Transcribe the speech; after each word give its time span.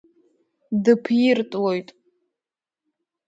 Дыԥиртлоит. 0.83 1.89